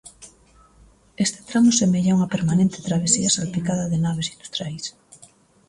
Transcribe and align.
Este 1.25 1.39
tramo 1.47 1.71
semella 1.79 2.15
unha 2.17 2.31
permanente 2.35 2.85
travesía 2.87 3.33
salpicada 3.37 3.85
de 3.91 3.97
naves 4.05 4.31
industriais. 4.35 4.85